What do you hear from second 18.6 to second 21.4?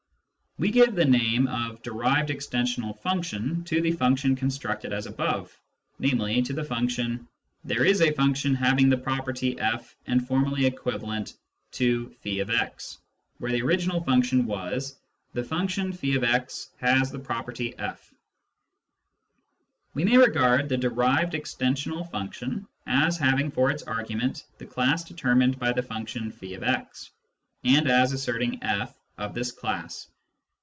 /." We may regard the derived